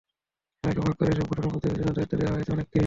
এলাকা 0.63 0.79
ভাগ 0.81 0.93
করে 0.93 1.09
এসব 1.11 1.25
ঘটনা 1.31 1.47
প্রতিরোধের 1.47 1.79
জন্য 1.79 1.91
দায়িত্ব 1.93 2.13
দেওয়া 2.19 2.33
হয়েছে 2.35 2.51
অনেককে। 2.51 2.79